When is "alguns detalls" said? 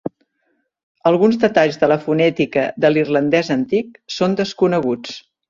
1.09-1.77